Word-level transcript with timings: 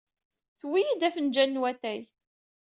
Tuwey-iyi-d 0.59 1.07
afenjal 1.07 1.49
n 1.51 1.61
watay. 1.61 2.01